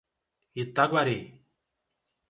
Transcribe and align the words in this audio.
Itaguari 0.61 1.19